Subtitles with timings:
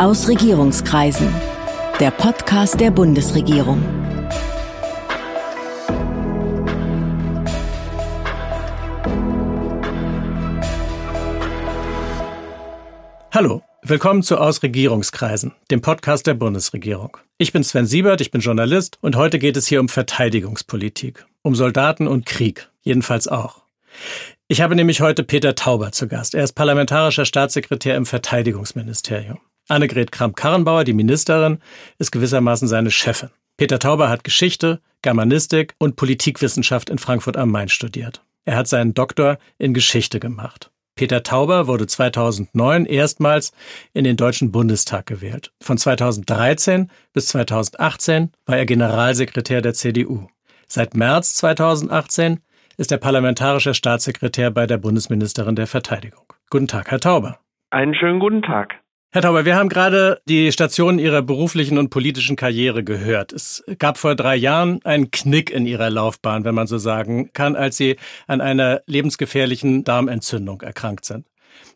[0.00, 1.28] Aus Regierungskreisen.
[1.98, 3.82] Der Podcast der Bundesregierung.
[13.34, 17.16] Hallo, willkommen zu Aus Regierungskreisen, dem Podcast der Bundesregierung.
[17.36, 21.56] Ich bin Sven Siebert, ich bin Journalist und heute geht es hier um Verteidigungspolitik, um
[21.56, 23.62] Soldaten und Krieg, jedenfalls auch.
[24.46, 26.36] Ich habe nämlich heute Peter Tauber zu Gast.
[26.36, 29.40] Er ist parlamentarischer Staatssekretär im Verteidigungsministerium.
[29.68, 31.58] Annegret Kramp-Karrenbauer, die Ministerin,
[31.98, 33.30] ist gewissermaßen seine Chefin.
[33.56, 38.22] Peter Tauber hat Geschichte, Germanistik und Politikwissenschaft in Frankfurt am Main studiert.
[38.44, 40.70] Er hat seinen Doktor in Geschichte gemacht.
[40.94, 43.52] Peter Tauber wurde 2009 erstmals
[43.92, 45.52] in den Deutschen Bundestag gewählt.
[45.62, 50.26] Von 2013 bis 2018 war er Generalsekretär der CDU.
[50.66, 52.40] Seit März 2018
[52.78, 56.32] ist er parlamentarischer Staatssekretär bei der Bundesministerin der Verteidigung.
[56.50, 57.38] Guten Tag, Herr Tauber.
[57.70, 58.74] Einen schönen guten Tag.
[59.10, 63.32] Herr Tauber, wir haben gerade die Stationen Ihrer beruflichen und politischen Karriere gehört.
[63.32, 67.56] Es gab vor drei Jahren einen Knick in Ihrer Laufbahn, wenn man so sagen kann,
[67.56, 67.96] als Sie
[68.26, 71.24] an einer lebensgefährlichen Darmentzündung erkrankt sind.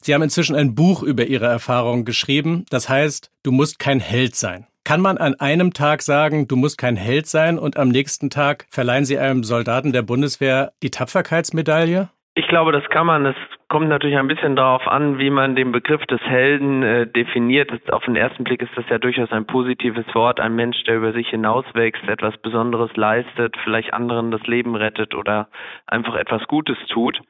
[0.02, 2.66] Sie haben inzwischen ein Buch über Ihre Erfahrungen geschrieben.
[2.68, 4.66] Das heißt, du musst kein Held sein.
[4.84, 8.66] Kann man an einem Tag sagen, du musst kein Held sein und am nächsten Tag
[8.68, 12.10] verleihen Sie einem Soldaten der Bundeswehr die Tapferkeitsmedaille?
[12.34, 13.24] Ich glaube, das kann man.
[13.24, 13.36] Es
[13.68, 17.70] kommt natürlich ein bisschen darauf an, wie man den Begriff des Helden äh, definiert.
[17.92, 20.40] Auf den ersten Blick ist das ja durchaus ein positives Wort.
[20.40, 25.48] Ein Mensch, der über sich hinauswächst, etwas Besonderes leistet, vielleicht anderen das Leben rettet oder
[25.86, 27.20] einfach etwas Gutes tut.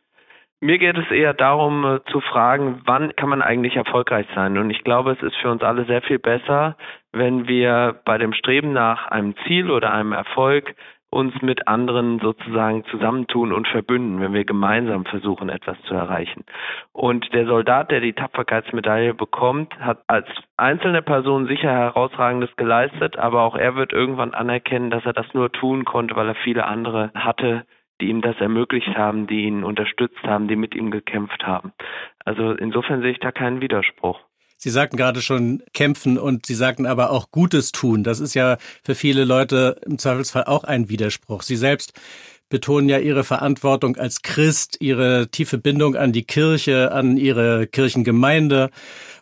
[0.61, 4.57] Mir geht es eher darum äh, zu fragen, wann kann man eigentlich erfolgreich sein?
[4.59, 6.77] Und ich glaube, es ist für uns alle sehr viel besser,
[7.11, 10.77] wenn wir bei dem Streben nach einem Ziel oder einem Erfolg
[11.13, 16.45] uns mit anderen sozusagen zusammentun und verbünden, wenn wir gemeinsam versuchen, etwas zu erreichen.
[16.93, 23.43] Und der Soldat, der die Tapferkeitsmedaille bekommt, hat als einzelne Person sicher herausragendes geleistet, aber
[23.43, 27.11] auch er wird irgendwann anerkennen, dass er das nur tun konnte, weil er viele andere
[27.15, 27.67] hatte,
[28.01, 31.73] die ihm das ermöglicht haben, die ihn unterstützt haben, die mit ihm gekämpft haben.
[32.25, 34.19] Also insofern sehe ich da keinen Widerspruch.
[34.63, 38.05] Sie sagten gerade schon kämpfen und Sie sagten aber auch Gutes tun.
[38.05, 41.43] Das ist ja für viele Leute im Zweifelsfall auch ein Widerspruch.
[41.43, 41.95] Sie selbst
[42.49, 48.71] betonen ja ihre Verantwortung als Christ, ihre tiefe Bindung an die Kirche, an ihre Kirchengemeinde.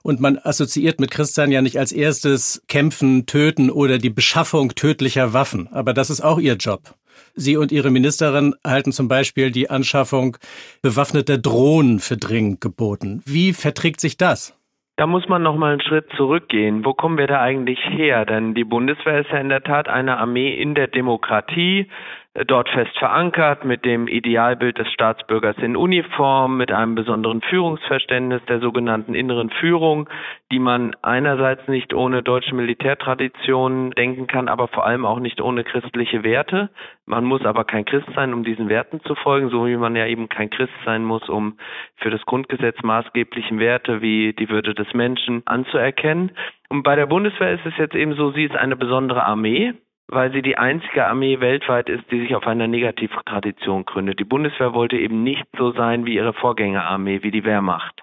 [0.03, 5.33] Und man assoziiert mit Christsein ja nicht als erstes Kämpfen, Töten oder die Beschaffung tödlicher
[5.33, 5.69] Waffen.
[5.72, 6.95] Aber das ist auch ihr Job.
[7.34, 10.37] Sie und Ihre Ministerin halten zum Beispiel die Anschaffung
[10.83, 13.22] bewaffneter Drohnen für dringend geboten.
[13.25, 14.53] Wie verträgt sich das?
[15.00, 16.84] Da muss man noch mal einen Schritt zurückgehen.
[16.84, 18.27] Wo kommen wir da eigentlich her?
[18.27, 21.88] Denn die Bundeswehr ist ja in der Tat eine Armee in der Demokratie
[22.35, 28.61] dort fest verankert mit dem Idealbild des Staatsbürgers in Uniform, mit einem besonderen Führungsverständnis der
[28.61, 30.09] sogenannten inneren Führung,
[30.53, 35.65] die man einerseits nicht ohne deutsche Militärtradition denken kann, aber vor allem auch nicht ohne
[35.65, 36.71] christliche Werte.
[37.05, 40.07] Man muss aber kein Christ sein, um diesen Werten zu folgen, so wie man ja
[40.07, 41.59] eben kein Christ sein muss, um
[41.97, 46.31] für das Grundgesetz maßgeblichen Werte wie die Würde des Menschen anzuerkennen.
[46.69, 49.75] Und bei der Bundeswehr ist es jetzt eben so, sie ist eine besondere Armee
[50.10, 54.19] weil sie die einzige Armee weltweit ist, die sich auf einer Negativtradition gründet.
[54.19, 58.03] Die Bundeswehr wollte eben nicht so sein wie ihre Vorgängerarmee, wie die Wehrmacht,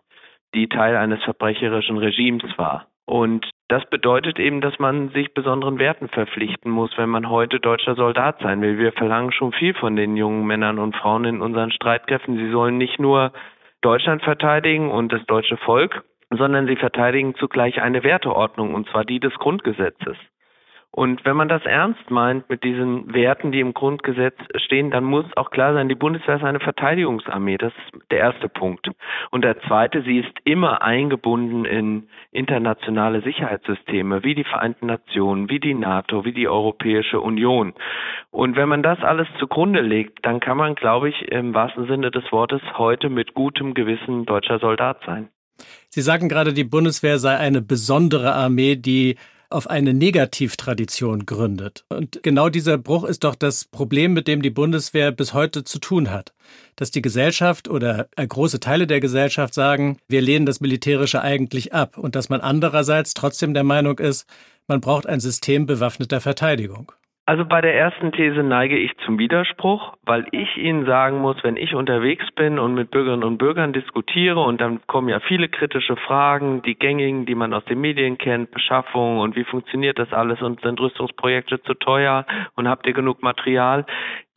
[0.56, 2.88] die Teil eines verbrecherischen Regimes war.
[3.06, 7.96] Und das bedeutet eben, dass man sich besonderen Werten verpflichten muss, wenn man heute deutscher
[7.96, 8.78] Soldat sein will.
[8.78, 12.38] Wir verlangen schon viel von den jungen Männern und Frauen in unseren Streitkräften.
[12.38, 13.34] Sie sollen nicht nur
[13.82, 19.20] Deutschland verteidigen und das deutsche Volk, sondern sie verteidigen zugleich eine Werteordnung, und zwar die
[19.20, 20.18] des Grundgesetzes.
[20.92, 25.26] Und wenn man das ernst meint mit diesen Werten, die im Grundgesetz stehen, dann muss
[25.36, 27.58] auch klar sein, die Bundeswehr ist eine Verteidigungsarmee.
[27.58, 28.90] Das ist der erste Punkt.
[29.30, 35.60] Und der zweite, sie ist immer eingebunden in internationale Sicherheitssysteme, wie die Vereinten Nationen, wie
[35.60, 37.74] die NATO, wie die Europäische Union.
[38.32, 42.10] Und wenn man das alles zugrunde legt, dann kann man, glaube ich, im wahrsten Sinne
[42.10, 45.30] des Wortes heute mit gutem Gewissen deutscher Soldat sein.
[45.90, 49.18] Sie sagen gerade, die Bundeswehr sei eine besondere Armee, die
[49.50, 51.86] auf eine Negativtradition gründet.
[51.90, 55.80] Und genau dieser Bruch ist doch das Problem, mit dem die Bundeswehr bis heute zu
[55.80, 56.34] tun hat.
[56.76, 61.98] Dass die Gesellschaft oder große Teile der Gesellschaft sagen, wir lehnen das Militärische eigentlich ab
[61.98, 64.26] und dass man andererseits trotzdem der Meinung ist,
[64.68, 66.92] man braucht ein System bewaffneter Verteidigung.
[67.30, 71.58] Also bei der ersten These neige ich zum Widerspruch, weil ich Ihnen sagen muss, wenn
[71.58, 75.98] ich unterwegs bin und mit Bürgerinnen und Bürgern diskutiere und dann kommen ja viele kritische
[75.98, 80.42] Fragen, die gängigen, die man aus den Medien kennt, Beschaffung und wie funktioniert das alles
[80.42, 82.26] und sind Rüstungsprojekte zu teuer
[82.56, 83.86] und habt ihr genug Material,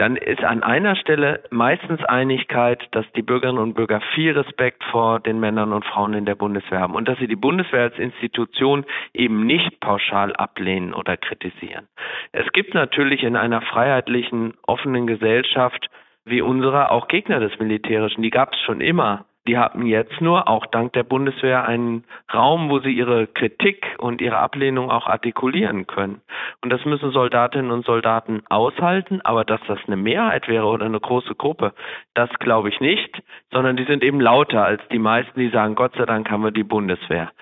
[0.00, 5.20] dann ist an einer Stelle meistens Einigkeit, dass die Bürgerinnen und Bürger viel Respekt vor
[5.20, 8.86] den Männern und Frauen in der Bundeswehr haben und dass sie die Bundeswehr als Institution
[9.12, 11.86] eben nicht pauschal ablehnen oder kritisieren.
[12.32, 15.90] Es gibt natürlich in einer freiheitlichen, offenen Gesellschaft
[16.24, 18.22] wie unserer auch Gegner des Militärischen.
[18.22, 19.26] Die gab es schon immer.
[19.50, 24.20] Die hatten jetzt nur, auch dank der Bundeswehr, einen Raum, wo sie ihre Kritik und
[24.20, 26.20] ihre Ablehnung auch artikulieren können.
[26.62, 31.00] Und das müssen Soldatinnen und Soldaten aushalten, aber dass das eine Mehrheit wäre oder eine
[31.00, 31.74] große Gruppe,
[32.14, 35.96] das glaube ich nicht, sondern die sind eben lauter als die meisten, die sagen, Gott
[35.96, 37.32] sei Dank haben wir die Bundeswehr.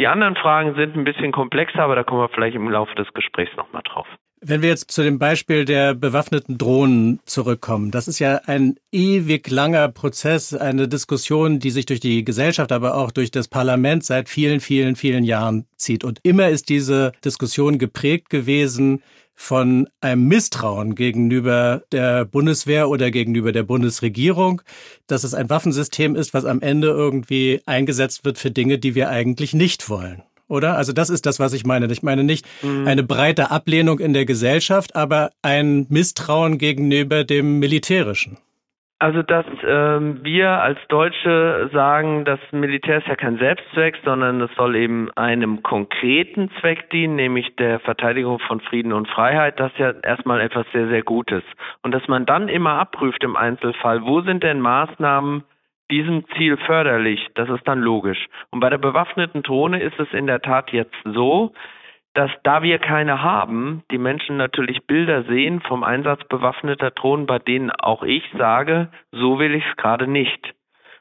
[0.00, 3.12] Die anderen Fragen sind ein bisschen komplexer, aber da kommen wir vielleicht im Laufe des
[3.12, 4.06] Gesprächs nochmal drauf.
[4.40, 9.50] Wenn wir jetzt zu dem Beispiel der bewaffneten Drohnen zurückkommen, das ist ja ein ewig
[9.50, 14.28] langer Prozess, eine Diskussion, die sich durch die Gesellschaft, aber auch durch das Parlament seit
[14.28, 16.04] vielen, vielen, vielen Jahren zieht.
[16.04, 19.02] Und immer ist diese Diskussion geprägt gewesen
[19.34, 24.62] von einem Misstrauen gegenüber der Bundeswehr oder gegenüber der Bundesregierung,
[25.06, 29.10] dass es ein Waffensystem ist, was am Ende irgendwie eingesetzt wird für Dinge, die wir
[29.10, 30.76] eigentlich nicht wollen oder?
[30.76, 31.86] Also das ist das, was ich meine.
[31.92, 32.86] Ich meine nicht mhm.
[32.86, 38.38] eine breite Ablehnung in der Gesellschaft, aber ein Misstrauen gegenüber dem Militärischen.
[39.00, 44.50] Also, dass ähm, wir als Deutsche sagen, das Militär ist ja kein Selbstzweck, sondern es
[44.56, 49.78] soll eben einem konkreten Zweck dienen, nämlich der Verteidigung von Frieden und Freiheit, das ist
[49.78, 51.44] ja erstmal etwas sehr, sehr Gutes.
[51.82, 55.44] Und dass man dann immer abprüft im Einzelfall, wo sind denn Maßnahmen,
[55.90, 58.26] diesem Ziel förderlich, das ist dann logisch.
[58.50, 61.52] Und bei der bewaffneten Drohne ist es in der Tat jetzt so,
[62.14, 67.38] dass da wir keine haben, die Menschen natürlich Bilder sehen vom Einsatz bewaffneter Drohnen, bei
[67.38, 70.54] denen auch ich sage, so will ich es gerade nicht.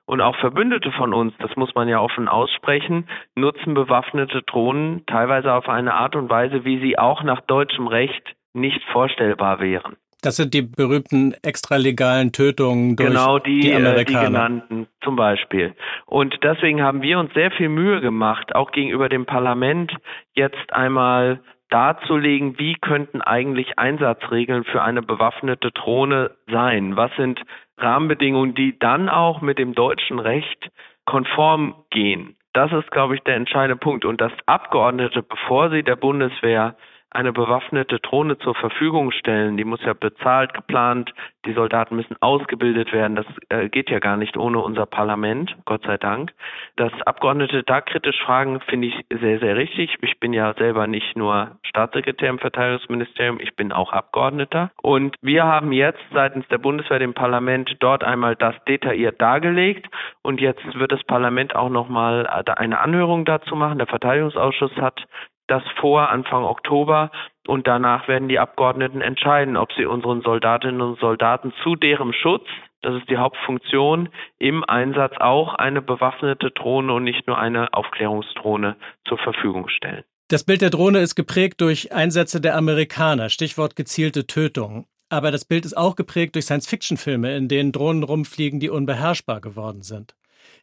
[0.06, 5.54] Und auch Verbündete von uns, das muss man ja offen aussprechen, nutzen bewaffnete Drohnen teilweise
[5.54, 9.98] auf eine Art und Weise, wie sie auch nach deutschem Recht nicht vorstellbar wären.
[10.22, 14.04] Das sind die berühmten extralegalen Tötungen durch genau die, die Amerikaner.
[14.04, 15.76] Genau, die genannten zum Beispiel.
[16.06, 19.94] Und deswegen haben wir uns sehr viel Mühe gemacht, auch gegenüber dem Parlament
[20.34, 26.96] jetzt einmal darzulegen, wie könnten eigentlich Einsatzregeln für eine bewaffnete Drohne sein?
[26.96, 27.42] Was sind
[27.78, 30.70] Rahmenbedingungen, die dann auch mit dem deutschen Recht
[31.06, 32.36] konform gehen?
[32.54, 34.06] Das ist, glaube ich, der entscheidende Punkt.
[34.06, 36.76] Und dass Abgeordnete, bevor sie der Bundeswehr
[37.10, 39.58] eine bewaffnete Drohne zur Verfügung stellen.
[39.58, 41.14] Die muss ja bezahlt, geplant,
[41.46, 43.16] die Soldaten müssen ausgebildet werden.
[43.16, 46.34] Das äh, geht ja gar nicht ohne unser Parlament, Gott sei Dank.
[46.76, 49.96] Dass Abgeordnete da kritisch fragen, finde ich sehr, sehr richtig.
[50.02, 54.72] Ich bin ja selber nicht nur Staatssekretär im Verteidigungsministerium, ich bin auch Abgeordneter.
[54.82, 59.88] Und wir haben jetzt seitens der Bundeswehr dem Parlament dort einmal das detailliert dargelegt.
[60.22, 63.78] Und jetzt wird das Parlament auch nochmal eine Anhörung dazu machen.
[63.78, 65.06] Der Verteidigungsausschuss hat
[65.48, 67.12] das vor Anfang Oktober
[67.48, 72.46] und danach werden die Abgeordneten entscheiden, ob sie unseren Soldatinnen und Soldaten zu deren Schutz,
[72.82, 78.76] das ist die Hauptfunktion, im Einsatz auch eine bewaffnete Drohne und nicht nur eine Aufklärungsdrohne
[79.08, 80.04] zur Verfügung stellen.
[80.30, 84.86] Das Bild der Drohne ist geprägt durch Einsätze der Amerikaner, Stichwort gezielte Tötung.
[85.10, 89.82] Aber das Bild ist auch geprägt durch Science-Fiction-Filme, in denen Drohnen rumfliegen, die unbeherrschbar geworden
[89.84, 90.16] sind.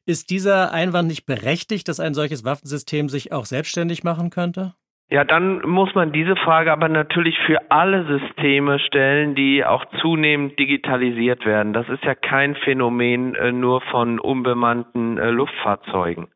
[0.07, 4.75] Ist dieser Einwand nicht berechtigt, dass ein solches Waffensystem sich auch selbstständig machen könnte?
[5.11, 10.59] Ja, dann muss man diese Frage aber natürlich für alle Systeme stellen, die auch zunehmend
[10.59, 11.73] digitalisiert werden.
[11.73, 16.29] Das ist ja kein Phänomen äh, nur von unbemannten äh, Luftfahrzeugen.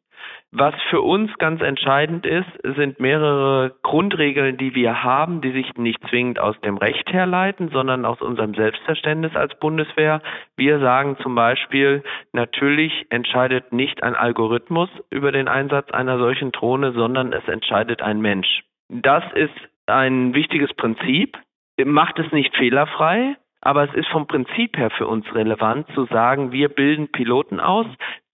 [0.51, 6.01] Was für uns ganz entscheidend ist, sind mehrere Grundregeln, die wir haben, die sich nicht
[6.09, 10.23] zwingend aus dem Recht herleiten, sondern aus unserem Selbstverständnis als Bundeswehr.
[10.57, 16.93] Wir sagen zum Beispiel, natürlich entscheidet nicht ein Algorithmus über den Einsatz einer solchen Drohne,
[16.93, 18.63] sondern es entscheidet ein Mensch.
[18.89, 19.55] Das ist
[19.87, 21.37] ein wichtiges Prinzip,
[21.85, 26.53] macht es nicht fehlerfrei, aber es ist vom Prinzip her für uns relevant zu sagen,
[26.53, 27.87] wir bilden Piloten aus,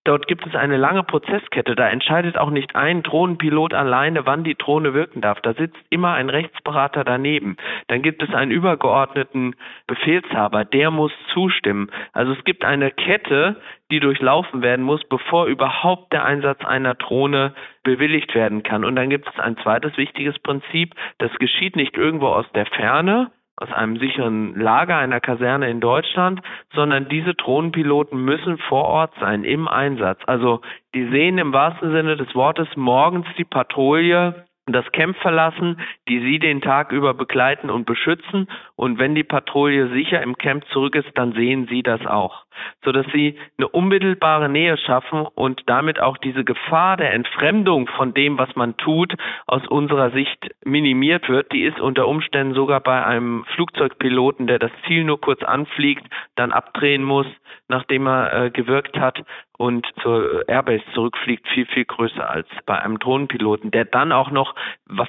[0.05, 1.75] Dort gibt es eine lange Prozesskette.
[1.75, 5.41] Da entscheidet auch nicht ein Drohnenpilot alleine, wann die Drohne wirken darf.
[5.41, 7.57] Da sitzt immer ein Rechtsberater daneben.
[7.89, 9.57] Dann gibt es einen übergeordneten
[9.87, 11.91] Befehlshaber, der muss zustimmen.
[12.13, 13.57] Also es gibt eine Kette,
[13.91, 18.85] die durchlaufen werden muss, bevor überhaupt der Einsatz einer Drohne bewilligt werden kann.
[18.85, 20.95] Und dann gibt es ein zweites wichtiges Prinzip.
[21.17, 26.41] Das geschieht nicht irgendwo aus der Ferne, aus einem sicheren Lager einer Kaserne in Deutschland,
[26.75, 30.21] sondern diese Drohnenpiloten müssen vor Ort sein im Einsatz.
[30.27, 30.61] Also
[30.95, 35.79] die sehen im wahrsten Sinne des Wortes morgens die Patrouille das Camp verlassen,
[36.09, 38.49] die sie den Tag über begleiten und beschützen.
[38.77, 42.45] Und wenn die Patrouille sicher im Camp zurück ist, dann sehen sie das auch,
[42.83, 48.39] sodass sie eine unmittelbare Nähe schaffen und damit auch diese Gefahr der Entfremdung von dem,
[48.39, 49.15] was man tut,
[49.47, 51.53] aus unserer Sicht minimiert wird.
[51.53, 56.07] Die ist unter Umständen sogar bei einem Flugzeugpiloten, der das Ziel nur kurz anfliegt,
[56.37, 57.27] dann abdrehen muss,
[57.69, 59.23] nachdem er äh, gewirkt hat
[59.57, 64.55] und zur Airbase zurückfliegt, viel, viel größer als bei einem Drohnenpiloten, der dann auch noch,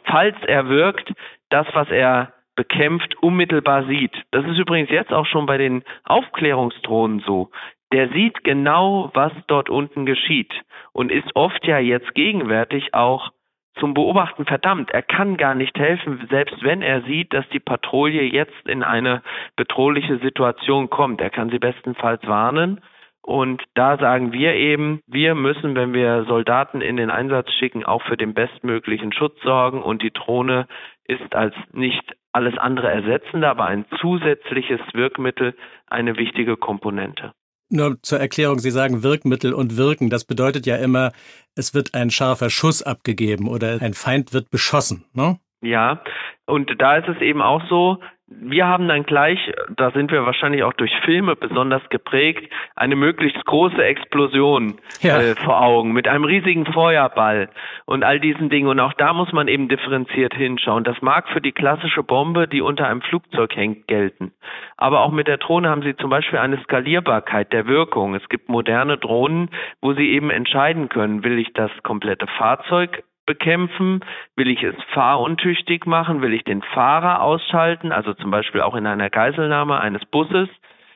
[0.05, 1.13] falls er wirkt,
[1.49, 4.15] das, was er bekämpft, unmittelbar sieht.
[4.31, 7.49] Das ist übrigens jetzt auch schon bei den Aufklärungsdrohnen so.
[7.91, 10.53] Der sieht genau, was dort unten geschieht
[10.93, 13.31] und ist oft ja jetzt gegenwärtig auch
[13.79, 14.91] zum Beobachten verdammt.
[14.91, 19.21] Er kann gar nicht helfen, selbst wenn er sieht, dass die Patrouille jetzt in eine
[19.57, 21.19] bedrohliche Situation kommt.
[21.19, 22.81] Er kann sie bestenfalls warnen
[23.25, 28.03] und da sagen wir eben, wir müssen, wenn wir Soldaten in den Einsatz schicken, auch
[28.03, 29.81] für den bestmöglichen Schutz sorgen.
[29.81, 30.67] Und die Drohne
[31.05, 32.03] ist als nicht
[32.33, 35.55] alles andere ersetzende, aber ein zusätzliches Wirkmittel
[35.87, 37.33] eine wichtige Komponente.
[37.71, 40.11] Nur zur Erklärung, Sie sagen Wirkmittel und Wirken.
[40.11, 41.11] Das bedeutet ja immer,
[41.55, 45.05] es wird ein scharfer Schuss abgegeben oder ein Feind wird beschossen.
[45.15, 45.39] Ne?
[45.61, 46.03] Ja,
[46.45, 49.39] und da ist es eben auch so, wir haben dann gleich,
[49.75, 55.19] da sind wir wahrscheinlich auch durch Filme besonders geprägt, eine möglichst große Explosion ja.
[55.19, 57.49] äh, vor Augen mit einem riesigen Feuerball
[57.85, 58.67] und all diesen Dingen.
[58.67, 60.83] Und auch da muss man eben differenziert hinschauen.
[60.83, 64.31] Das mag für die klassische Bombe, die unter einem Flugzeug hängt, gelten.
[64.75, 68.15] Aber auch mit der Drohne haben Sie zum Beispiel eine Skalierbarkeit der Wirkung.
[68.15, 69.51] Es gibt moderne Drohnen,
[69.81, 74.01] wo Sie eben entscheiden können, will ich das komplette Fahrzeug bekämpfen?
[74.35, 76.21] Will ich es fahruntüchtig machen?
[76.21, 77.91] Will ich den Fahrer ausschalten?
[77.91, 80.49] Also zum Beispiel auch in einer Geiselnahme eines Busses.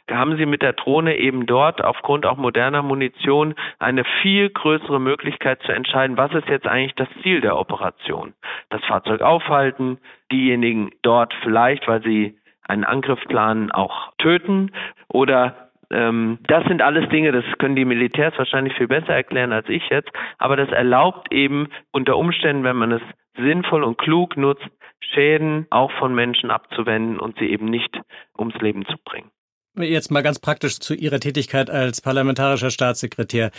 [0.10, 5.62] Haben Sie mit der Drohne eben dort aufgrund auch moderner Munition eine viel größere Möglichkeit
[5.62, 8.34] zu entscheiden, was ist jetzt eigentlich das Ziel der Operation.
[8.70, 10.00] Das Fahrzeug aufhalten,
[10.32, 14.72] diejenigen dort vielleicht, weil sie einen Angriff planen, auch töten
[15.08, 19.68] oder ähm, das sind alles Dinge, das können die Militärs wahrscheinlich viel besser erklären als
[19.70, 23.02] ich jetzt, aber das erlaubt eben unter Umständen, wenn man es
[23.38, 24.68] sinnvoll und klug nutzt,
[25.14, 28.00] Schäden auch von Menschen abzuwenden und sie eben nicht
[28.38, 29.32] ums Leben zu bringen.
[29.78, 33.52] Jetzt mal ganz praktisch zu Ihrer Tätigkeit als parlamentarischer Staatssekretär.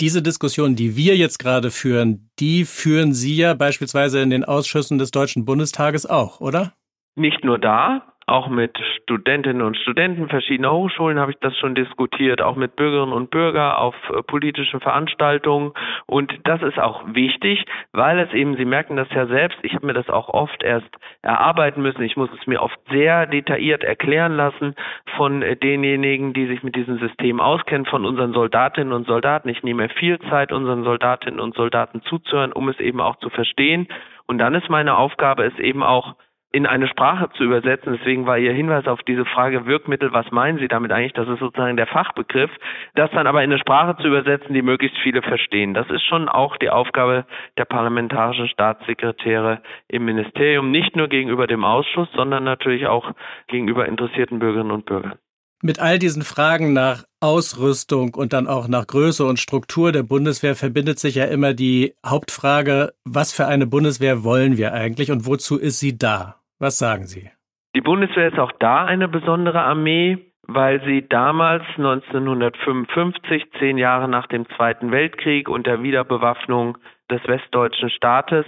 [0.00, 4.98] Diese Diskussion, die wir jetzt gerade führen, die führen Sie ja beispielsweise in den Ausschüssen
[4.98, 6.72] des Deutschen Bundestages auch, oder?
[7.14, 12.42] Nicht nur da, auch mit Studentinnen und Studenten verschiedener Hochschulen habe ich das schon diskutiert,
[12.42, 15.72] auch mit Bürgerinnen und Bürgern auf äh, politischen Veranstaltungen.
[16.06, 19.86] Und das ist auch wichtig, weil es eben, Sie merken das ja selbst, ich habe
[19.86, 20.88] mir das auch oft erst
[21.22, 22.02] erarbeiten müssen.
[22.02, 24.74] Ich muss es mir oft sehr detailliert erklären lassen
[25.16, 29.48] von äh, denjenigen, die sich mit diesem System auskennen, von unseren Soldatinnen und Soldaten.
[29.48, 33.88] Ich nehme viel Zeit, unseren Soldatinnen und Soldaten zuzuhören, um es eben auch zu verstehen.
[34.26, 36.14] Und dann ist meine Aufgabe, es eben auch
[36.50, 37.96] in eine Sprache zu übersetzen.
[37.98, 41.12] Deswegen war Ihr Hinweis auf diese Frage Wirkmittel, was meinen Sie damit eigentlich?
[41.12, 42.50] Das ist sozusagen der Fachbegriff.
[42.94, 45.74] Das dann aber in eine Sprache zu übersetzen, die möglichst viele verstehen.
[45.74, 47.26] Das ist schon auch die Aufgabe
[47.58, 53.12] der parlamentarischen Staatssekretäre im Ministerium, nicht nur gegenüber dem Ausschuss, sondern natürlich auch
[53.48, 55.18] gegenüber interessierten Bürgerinnen und Bürgern.
[55.60, 60.54] Mit all diesen Fragen nach Ausrüstung und dann auch nach Größe und Struktur der Bundeswehr
[60.54, 65.58] verbindet sich ja immer die Hauptfrage, was für eine Bundeswehr wollen wir eigentlich und wozu
[65.58, 66.37] ist sie da?
[66.58, 67.30] Was sagen Sie?
[67.74, 74.26] Die Bundeswehr ist auch da eine besondere Armee, weil sie damals 1955, zehn Jahre nach
[74.26, 76.78] dem Zweiten Weltkrieg und der Wiederbewaffnung
[77.10, 78.46] des westdeutschen Staates,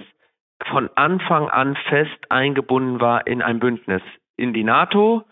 [0.70, 4.02] von Anfang an fest eingebunden war in ein Bündnis
[4.36, 5.24] in die NATO,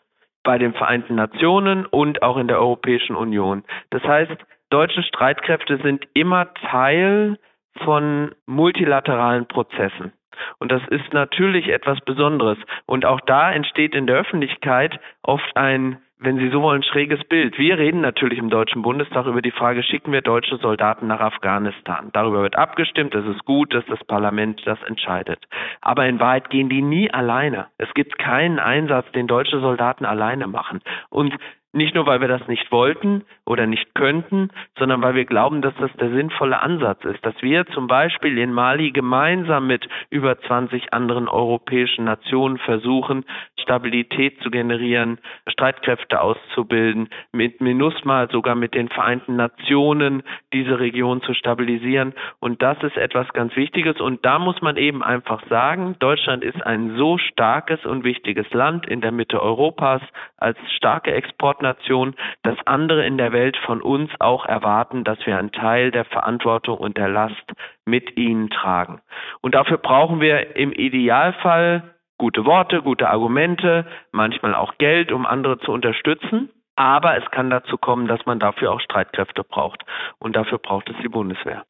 [0.42, 3.64] bei den Vereinten Nationen und auch in der Europäischen Union.
[3.90, 4.36] Das heißt,
[4.70, 7.38] deutsche Streitkräfte sind immer Teil
[7.84, 10.12] von multilateralen Prozessen.
[10.58, 12.58] Und das ist natürlich etwas Besonderes.
[12.86, 17.58] Und auch da entsteht in der Öffentlichkeit oft ein wenn Sie so wollen, schräges Bild.
[17.58, 22.10] Wir reden natürlich im Deutschen Bundestag über die Frage, schicken wir deutsche Soldaten nach Afghanistan.
[22.12, 23.14] Darüber wird abgestimmt.
[23.14, 25.44] Es ist gut, dass das Parlament das entscheidet.
[25.80, 27.66] Aber in Wahrheit gehen die nie alleine.
[27.78, 30.80] Es gibt keinen Einsatz, den deutsche Soldaten alleine machen.
[31.08, 31.34] Und
[31.72, 35.74] nicht nur, weil wir das nicht wollten oder nicht könnten, sondern weil wir glauben, dass
[35.78, 40.94] das der sinnvolle Ansatz ist, dass wir zum Beispiel in Mali gemeinsam mit über 20
[40.94, 43.24] anderen europäischen Nationen versuchen,
[43.60, 50.22] Stabilität zu generieren, Streitkräfte auszubilden, mit MINUSMA sogar mit den Vereinten Nationen
[50.54, 52.14] diese Region zu stabilisieren.
[52.40, 54.00] Und das ist etwas ganz Wichtiges.
[54.00, 58.86] Und da muss man eben einfach sagen, Deutschland ist ein so starkes und wichtiges Land
[58.86, 60.00] in der Mitte Europas
[60.38, 65.38] als starke Export Exportnation, dass andere in der Welt von uns auch erwarten, dass wir
[65.38, 67.52] einen Teil der Verantwortung und der Last
[67.84, 69.00] mit ihnen tragen.
[69.40, 75.58] Und dafür brauchen wir im Idealfall gute Worte, gute Argumente, manchmal auch Geld, um andere
[75.58, 76.50] zu unterstützen.
[76.76, 79.84] Aber es kann dazu kommen, dass man dafür auch Streitkräfte braucht.
[80.18, 81.64] Und dafür braucht es die Bundeswehr.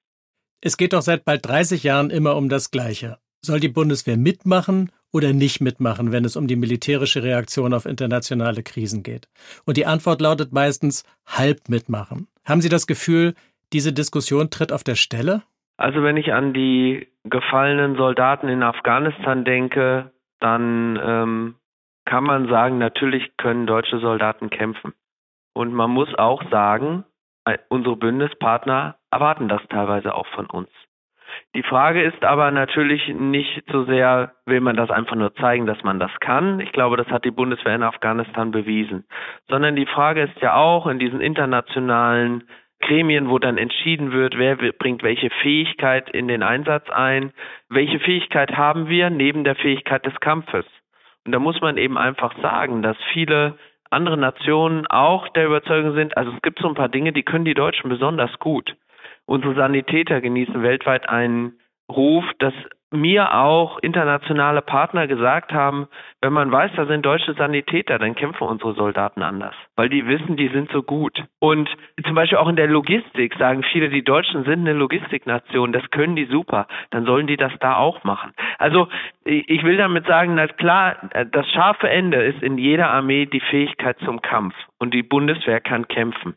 [0.61, 3.18] Es geht doch seit bald 30 Jahren immer um das Gleiche.
[3.40, 8.62] Soll die Bundeswehr mitmachen oder nicht mitmachen, wenn es um die militärische Reaktion auf internationale
[8.62, 9.28] Krisen geht?
[9.64, 12.26] Und die Antwort lautet meistens halb mitmachen.
[12.45, 13.35] Haben Sie das Gefühl,
[13.73, 15.42] diese Diskussion tritt auf der Stelle?
[15.76, 21.54] Also wenn ich an die gefallenen Soldaten in Afghanistan denke, dann ähm,
[22.04, 24.95] kann man sagen, natürlich können deutsche Soldaten kämpfen.
[25.54, 27.04] Und man muss auch sagen,
[27.45, 30.68] äh, unsere Bündnispartner erwarten das teilweise auch von uns.
[31.54, 35.83] Die Frage ist aber natürlich nicht so sehr, will man das einfach nur zeigen, dass
[35.83, 36.61] man das kann.
[36.61, 39.04] Ich glaube, das hat die Bundeswehr in Afghanistan bewiesen.
[39.49, 42.45] Sondern die Frage ist ja auch in diesen internationalen
[42.80, 47.33] Gremien, wo dann entschieden wird, wer bringt welche Fähigkeit in den Einsatz ein.
[47.68, 50.64] Welche Fähigkeit haben wir neben der Fähigkeit des Kampfes?
[51.25, 53.59] Und da muss man eben einfach sagen, dass viele
[53.90, 57.45] andere Nationen auch der Überzeugung sind, also es gibt so ein paar Dinge, die können
[57.45, 58.76] die Deutschen besonders gut.
[59.28, 61.58] Unsere Sanitäter genießen weltweit einen
[61.90, 62.54] Ruf, dass
[62.90, 65.88] mir auch internationale Partner gesagt haben,
[66.23, 70.38] wenn man weiß, da sind deutsche Sanitäter, dann kämpfen unsere Soldaten anders, weil die wissen,
[70.38, 71.23] die sind so gut.
[71.40, 71.68] Und
[72.06, 76.16] zum Beispiel auch in der Logistik sagen viele, die Deutschen sind eine Logistiknation, das können
[76.16, 78.32] die super, dann sollen die das da auch machen.
[78.56, 78.88] Also
[79.25, 80.97] ich will damit sagen, na klar,
[81.32, 85.87] das scharfe Ende ist in jeder Armee die Fähigkeit zum Kampf und die Bundeswehr kann
[85.87, 86.35] kämpfen.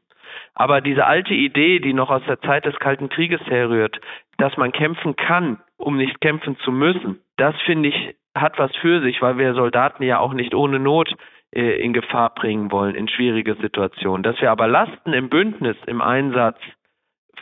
[0.53, 3.99] Aber diese alte Idee, die noch aus der Zeit des Kalten Krieges herrührt,
[4.37, 9.01] dass man kämpfen kann, um nicht kämpfen zu müssen, das finde ich hat was für
[9.01, 11.13] sich, weil wir Soldaten ja auch nicht ohne Not
[11.53, 14.23] äh, in Gefahr bringen wollen in schwierige Situationen.
[14.23, 16.57] Dass wir aber Lasten im Bündnis, im Einsatz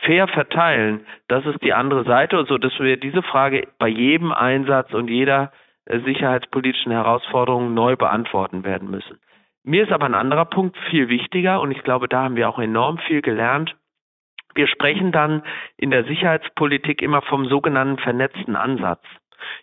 [0.02, 4.92] fair verteilen, das ist die andere Seite, so dass wir diese Frage bei jedem Einsatz
[4.92, 5.52] und jeder
[5.84, 9.18] äh, sicherheitspolitischen Herausforderung neu beantworten werden müssen.
[9.62, 12.58] Mir ist aber ein anderer Punkt viel wichtiger und ich glaube, da haben wir auch
[12.58, 13.76] enorm viel gelernt.
[14.54, 15.42] Wir sprechen dann
[15.76, 19.02] in der Sicherheitspolitik immer vom sogenannten vernetzten Ansatz.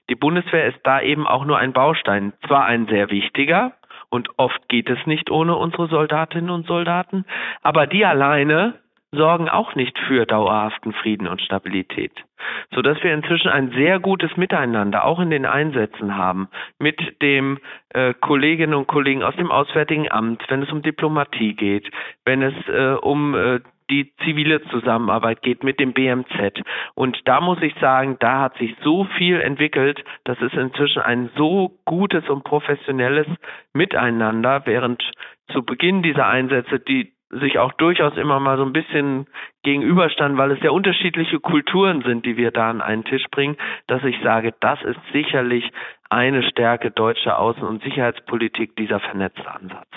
[0.09, 3.73] Die Bundeswehr ist da eben auch nur ein Baustein, zwar ein sehr wichtiger,
[4.09, 7.25] und oft geht es nicht ohne unsere Soldatinnen und Soldaten,
[7.61, 8.79] aber die alleine
[9.11, 12.11] sorgen auch nicht für dauerhaften Frieden und Stabilität,
[12.73, 17.59] so dass wir inzwischen ein sehr gutes Miteinander auch in den Einsätzen haben mit dem
[17.89, 21.89] äh, Kolleginnen und Kollegen aus dem Auswärtigen Amt, wenn es um Diplomatie geht,
[22.25, 26.61] wenn es äh, um äh, die zivile Zusammenarbeit geht mit dem BMZ.
[26.93, 31.29] Und da muss ich sagen, da hat sich so viel entwickelt, das ist inzwischen ein
[31.37, 33.27] so gutes und professionelles
[33.73, 35.01] Miteinander, während
[35.53, 39.27] zu Beginn dieser Einsätze die sich auch durchaus immer mal so ein bisschen
[39.63, 44.03] gegenüberstanden, weil es ja unterschiedliche Kulturen sind, die wir da an einen Tisch bringen, dass
[44.03, 45.69] ich sage, das ist sicherlich
[46.09, 49.89] eine Stärke deutscher Außen- und Sicherheitspolitik, dieser vernetzte Ansatz.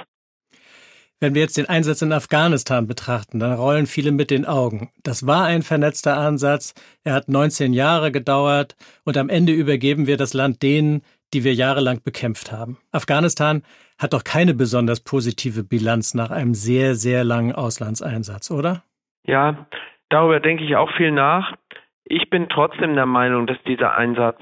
[1.22, 4.90] Wenn wir jetzt den Einsatz in Afghanistan betrachten, dann rollen viele mit den Augen.
[5.02, 6.72] Das war ein vernetzter Ansatz.
[7.04, 11.02] Er hat 19 Jahre gedauert und am Ende übergeben wir das Land denen,
[11.34, 12.78] die wir jahrelang bekämpft haben.
[12.90, 13.62] Afghanistan
[14.00, 18.82] hat doch keine besonders positive Bilanz nach einem sehr, sehr langen Auslandseinsatz, oder?
[19.24, 19.66] Ja,
[20.08, 21.54] darüber denke ich auch viel nach.
[22.04, 24.40] Ich bin trotzdem der Meinung, dass dieser Einsatz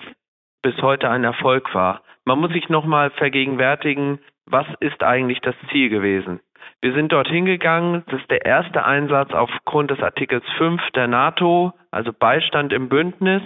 [0.63, 2.03] bis heute ein Erfolg war.
[2.25, 6.41] Man muss sich nochmal vergegenwärtigen, was ist eigentlich das Ziel gewesen?
[6.81, 8.05] Wir sind dorthin gegangen.
[8.07, 13.43] Das ist der erste Einsatz aufgrund des Artikels 5 der NATO, also Beistand im Bündnis,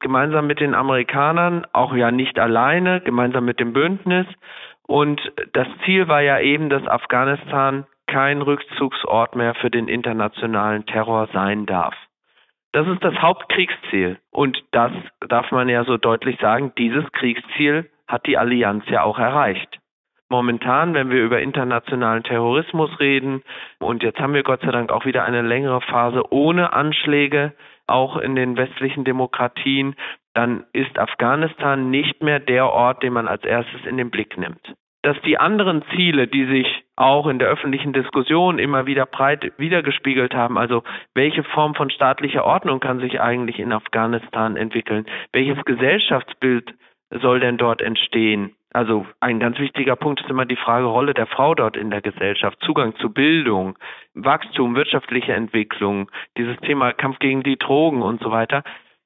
[0.00, 4.26] gemeinsam mit den Amerikanern, auch ja nicht alleine, gemeinsam mit dem Bündnis.
[4.86, 5.20] Und
[5.52, 11.66] das Ziel war ja eben, dass Afghanistan kein Rückzugsort mehr für den internationalen Terror sein
[11.66, 11.94] darf.
[12.72, 14.18] Das ist das Hauptkriegsziel.
[14.30, 14.92] Und das
[15.28, 19.78] darf man ja so deutlich sagen, dieses Kriegsziel hat die Allianz ja auch erreicht.
[20.28, 23.42] Momentan, wenn wir über internationalen Terrorismus reden,
[23.78, 27.52] und jetzt haben wir Gott sei Dank auch wieder eine längere Phase ohne Anschläge,
[27.86, 29.94] auch in den westlichen Demokratien,
[30.34, 34.74] dann ist Afghanistan nicht mehr der Ort, den man als erstes in den Blick nimmt.
[35.02, 40.34] Dass die anderen Ziele, die sich auch in der öffentlichen Diskussion immer wieder breit wiedergespiegelt
[40.34, 40.82] haben, also
[41.14, 46.74] welche Form von staatlicher Ordnung kann sich eigentlich in Afghanistan entwickeln, welches Gesellschaftsbild
[47.10, 51.26] soll denn dort entstehen, also ein ganz wichtiger Punkt ist immer die Frage Rolle der
[51.28, 53.78] Frau dort in der Gesellschaft, Zugang zu Bildung,
[54.14, 58.64] Wachstum, wirtschaftliche Entwicklung, dieses Thema Kampf gegen die Drogen und so weiter.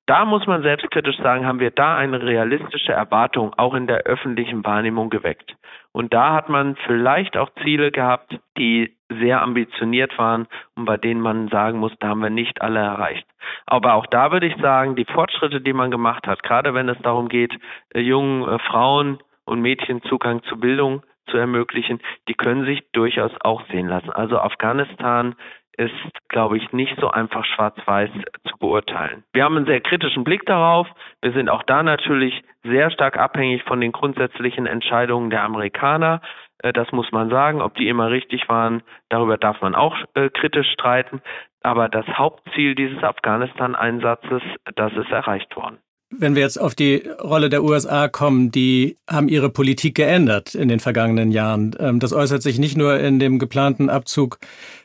[0.09, 4.65] Da muss man selbstkritisch sagen, haben wir da eine realistische Erwartung auch in der öffentlichen
[4.65, 5.55] Wahrnehmung geweckt.
[5.93, 11.21] Und da hat man vielleicht auch Ziele gehabt, die sehr ambitioniert waren und bei denen
[11.21, 13.27] man sagen muss, da haben wir nicht alle erreicht.
[13.67, 16.99] Aber auch da würde ich sagen, die Fortschritte, die man gemacht hat, gerade wenn es
[17.03, 17.55] darum geht,
[17.95, 23.33] äh, jungen äh, Frauen und Mädchen Zugang zu Bildung zu ermöglichen, die können sich durchaus
[23.43, 24.11] auch sehen lassen.
[24.11, 25.35] Also Afghanistan
[25.79, 25.95] ist,
[26.29, 28.11] glaube ich, nicht so einfach schwarz-weiß
[28.49, 29.25] zu beurteilen.
[29.33, 30.89] Wir haben einen sehr kritischen Blick darauf.
[31.23, 36.21] Wir sind auch da natürlich sehr stark abhängig von den grundsätzlichen Entscheidungen der Amerikaner.
[36.59, 37.63] Äh, das muss man sagen.
[37.63, 41.23] Ob die immer richtig waren, darüber darf man auch äh, kritisch streiten.
[41.63, 44.43] Aber das Hauptziel dieses Afghanistan-Einsatzes,
[44.75, 45.79] das ist erreicht worden.
[46.11, 50.69] Wenn wir jetzt auf die Rolle der USA kommen, die haben ihre Politik geändert in
[50.69, 51.77] den vergangenen Jahren.
[51.79, 54.39] Ähm, das äußert sich nicht nur in dem geplanten Abzug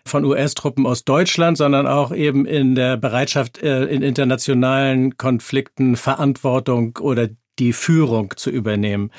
[0.06, 6.98] von US-Truppen aus Deutschland, sondern auch eben in der Bereitschaft, äh, in internationalen Konflikten Verantwortung
[7.00, 9.12] oder die Führung zu übernehmen.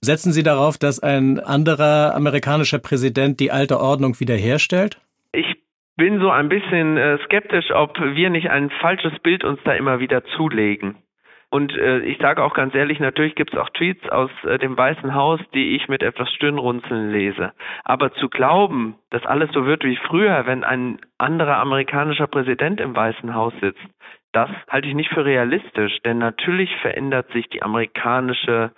[0.00, 5.00] Setzen Sie darauf, dass ein anderer amerikanischer Präsident die alte Ordnung wiederherstellt?
[5.32, 5.56] Ich
[5.96, 10.00] bin so ein bisschen äh, skeptisch, ob wir nicht ein falsches Bild uns da immer
[10.00, 10.96] wieder zulegen.
[11.50, 14.76] Und äh, ich sage auch ganz ehrlich, natürlich gibt es auch Tweets aus äh, dem
[14.76, 17.52] Weißen Haus, die ich mit etwas Stirnrunzeln lese.
[17.84, 22.94] Aber zu glauben, dass alles so wird wie früher, wenn ein anderer amerikanischer Präsident im
[22.94, 23.82] Weißen Haus sitzt,
[24.32, 25.98] das halte ich nicht für realistisch.
[26.04, 28.70] Denn natürlich verändert sich die amerikanische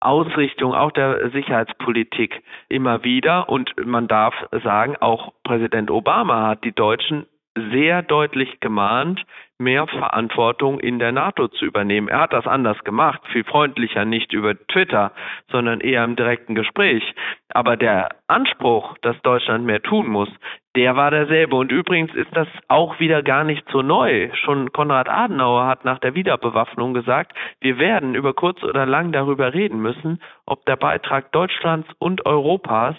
[0.00, 3.48] Ausrichtung auch der Sicherheitspolitik immer wieder.
[3.48, 7.26] Und man darf sagen, auch Präsident Obama hat die Deutschen
[7.72, 9.24] sehr deutlich gemahnt,
[9.58, 12.08] mehr Verantwortung in der NATO zu übernehmen.
[12.08, 15.12] Er hat das anders gemacht, viel freundlicher, nicht über Twitter,
[15.50, 17.02] sondern eher im direkten Gespräch.
[17.50, 20.28] Aber der Anspruch, dass Deutschland mehr tun muss,
[20.76, 21.56] der war derselbe.
[21.56, 24.30] Und übrigens ist das auch wieder gar nicht so neu.
[24.34, 29.54] Schon Konrad Adenauer hat nach der Wiederbewaffnung gesagt, wir werden über kurz oder lang darüber
[29.54, 32.94] reden müssen, ob der Beitrag Deutschlands und Europas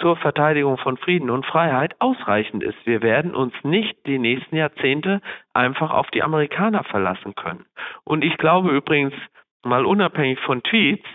[0.00, 2.78] zur Verteidigung von Frieden und Freiheit ausreichend ist.
[2.84, 5.20] Wir werden uns nicht die nächsten Jahrzehnte
[5.54, 7.66] einfach auf die Amerikaner verlassen können.
[8.04, 9.14] Und ich glaube übrigens,
[9.62, 11.06] mal unabhängig von Tweets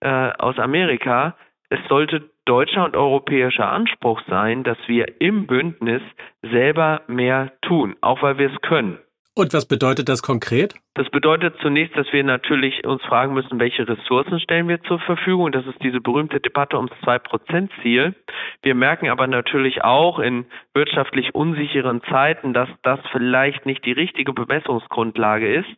[0.00, 1.36] äh, aus Amerika,
[1.70, 6.02] es sollte deutscher und europäischer Anspruch sein, dass wir im Bündnis
[6.42, 8.98] selber mehr tun, auch weil wir es können.
[9.36, 10.76] Und was bedeutet das konkret?
[10.94, 15.50] Das bedeutet zunächst, dass wir natürlich uns fragen müssen, welche Ressourcen stellen wir zur Verfügung.
[15.50, 18.14] Das ist diese berühmte Debatte ums Zwei-Prozent-Ziel.
[18.62, 24.32] Wir merken aber natürlich auch in wirtschaftlich unsicheren Zeiten, dass das vielleicht nicht die richtige
[24.32, 25.76] Bemessungsgrundlage ist,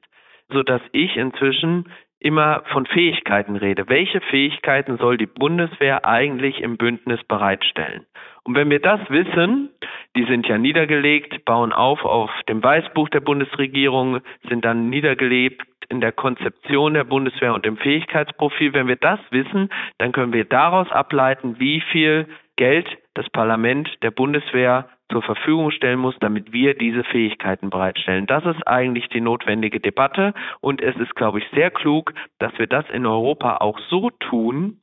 [0.50, 3.88] sodass ich inzwischen immer von Fähigkeiten rede.
[3.88, 8.06] Welche Fähigkeiten soll die Bundeswehr eigentlich im Bündnis bereitstellen?
[8.44, 9.70] Und wenn wir das wissen,
[10.16, 16.00] die sind ja niedergelegt, bauen auf auf dem Weißbuch der Bundesregierung, sind dann niedergelegt in
[16.00, 18.72] der Konzeption der Bundeswehr und im Fähigkeitsprofil.
[18.72, 22.26] Wenn wir das wissen, dann können wir daraus ableiten, wie viel
[22.56, 28.26] Geld das Parlament der Bundeswehr zur Verfügung stellen muss, damit wir diese Fähigkeiten bereitstellen.
[28.26, 32.66] Das ist eigentlich die notwendige Debatte und es ist, glaube ich, sehr klug, dass wir
[32.66, 34.80] das in Europa auch so tun,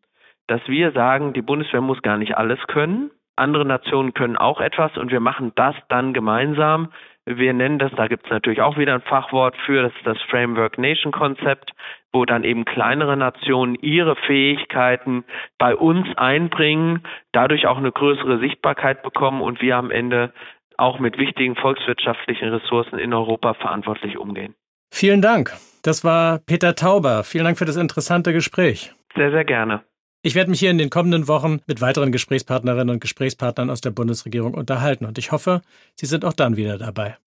[0.47, 4.95] dass wir sagen, die Bundeswehr muss gar nicht alles können, andere Nationen können auch etwas
[4.97, 6.89] und wir machen das dann gemeinsam.
[7.25, 10.21] Wir nennen das, da gibt es natürlich auch wieder ein Fachwort für, das ist das
[10.29, 11.71] Framework Nation Konzept,
[12.11, 15.23] wo dann eben kleinere Nationen ihre Fähigkeiten
[15.57, 20.33] bei uns einbringen, dadurch auch eine größere Sichtbarkeit bekommen und wir am Ende
[20.77, 24.55] auch mit wichtigen volkswirtschaftlichen Ressourcen in Europa verantwortlich umgehen.
[24.91, 25.53] Vielen Dank.
[25.83, 27.23] Das war Peter Tauber.
[27.23, 28.93] Vielen Dank für das interessante Gespräch.
[29.15, 29.83] Sehr, sehr gerne.
[30.25, 33.91] Ich werde mich hier in den kommenden Wochen mit weiteren Gesprächspartnerinnen und Gesprächspartnern aus der
[33.91, 35.61] Bundesregierung unterhalten und ich hoffe,
[35.95, 37.17] Sie sind auch dann wieder dabei.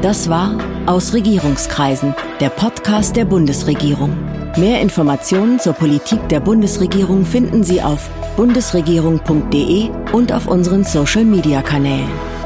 [0.00, 4.16] Das war Aus Regierungskreisen, der Podcast der Bundesregierung.
[4.56, 12.41] Mehr Informationen zur Politik der Bundesregierung finden Sie auf bundesregierung.de und auf unseren Social-Media-Kanälen.